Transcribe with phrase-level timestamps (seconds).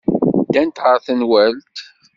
[0.45, 1.75] Ddant ɣer tenwalt.